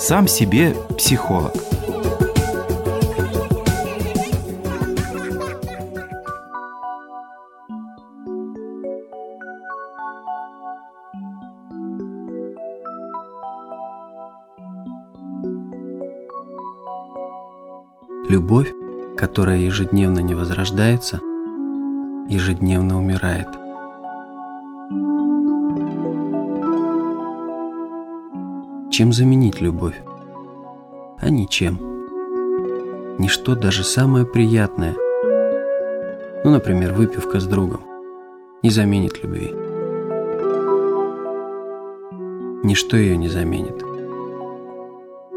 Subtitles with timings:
[0.00, 1.52] Сам себе психолог.
[18.28, 18.72] Любовь,
[19.16, 21.20] которая ежедневно не возрождается,
[22.28, 23.65] ежедневно умирает.
[28.96, 30.00] Чем заменить любовь?
[31.18, 31.78] А ничем.
[33.18, 34.94] Ничто даже самое приятное,
[36.42, 37.82] ну, например, выпивка с другом,
[38.62, 39.54] не заменит любви.
[42.64, 43.84] Ничто ее не заменит.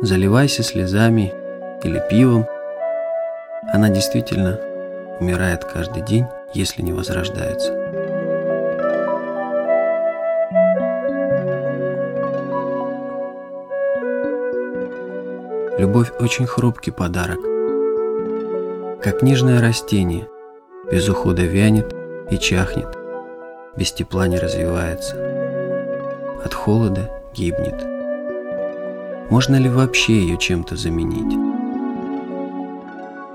[0.03, 1.34] Заливайся слезами
[1.84, 2.45] или пивом–
[3.73, 4.58] она действительно
[5.20, 7.73] умирает каждый день, если не возрождается.
[15.80, 17.39] Любовь очень хрупкий подарок.
[19.02, 20.27] Как нежное растение,
[20.91, 21.95] без ухода вянет
[22.30, 22.95] и чахнет,
[23.75, 25.16] без тепла не развивается,
[26.45, 27.83] от холода гибнет.
[29.31, 31.49] Можно ли вообще ее чем-то заменить?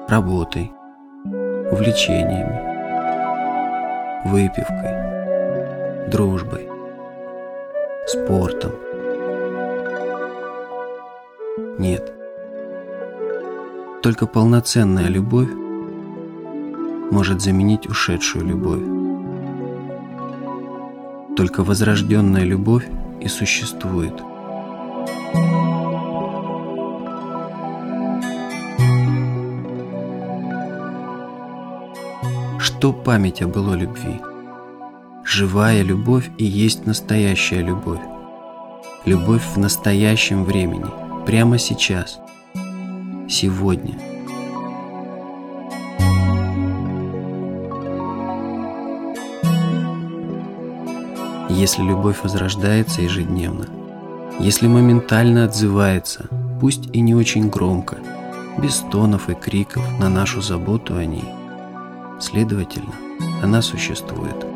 [0.09, 0.73] работой,
[1.71, 2.61] увлечениями,
[4.27, 6.69] выпивкой, дружбой,
[8.07, 8.73] спортом.
[11.79, 12.13] Нет.
[14.05, 15.49] Только полноценная любовь
[17.11, 18.83] может заменить ушедшую любовь.
[21.35, 22.87] Только возрожденная любовь
[23.23, 24.13] и существует–
[32.59, 34.21] что память о былой любви.
[35.25, 38.03] Живая любовь и есть настоящая любовь.
[39.07, 40.91] Любовь в настоящем времени,
[41.25, 42.21] прямо сейчас,
[43.29, 43.95] сегодня.
[51.49, 53.67] Если любовь возрождается ежедневно,
[54.39, 56.29] если моментально отзывается,
[56.61, 57.99] пусть и не очень громко,
[58.59, 61.25] без стонов и криков на нашу заботу о ней–
[62.21, 62.95] Следовательно,
[63.43, 64.54] она существует.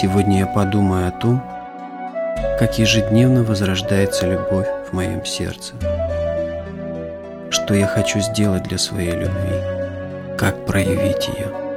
[0.00, 1.42] Сегодня я подумаю о том,
[2.58, 5.74] как ежедневно возрождается любовь в моем сердце.
[7.50, 11.69] Что я хочу сделать для своей любви, как проявить ее.